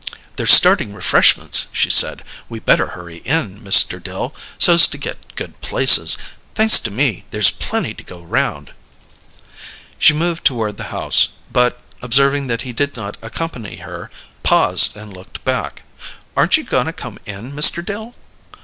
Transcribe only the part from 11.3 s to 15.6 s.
but, observing that he did not accompany her, paused and looked